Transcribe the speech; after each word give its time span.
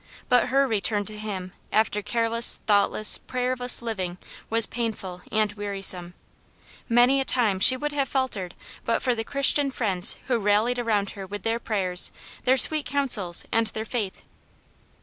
But 0.29 0.47
her 0.49 0.67
return 0.67 1.05
to 1.05 1.15
Him, 1.15 1.53
after 1.71 2.01
careless, 2.01 2.61
thoughtless, 2.65 3.19
prayerless 3.19 3.83
living, 3.83 4.17
was 4.49 4.65
painful 4.65 5.21
and 5.31 5.53
wearisome. 5.53 6.15
Many 6.89 7.21
a 7.21 7.23
time 7.23 7.59
she 7.59 7.77
would 7.77 7.91
have 7.91 8.09
faltered 8.09 8.55
but 8.83 9.03
for 9.03 9.13
the 9.13 9.23
Christian 9.23 9.69
friends 9.69 10.17
who 10.25 10.39
rallied 10.39 10.79
around 10.79 11.11
her 11.11 11.27
with 11.27 11.43
their 11.43 11.59
prayers, 11.59 12.11
their 12.45 12.57
sweet 12.57 12.87
counsels 12.87 13.45
and 13.51 13.67
their 13.67 13.85
faith. 13.85 14.23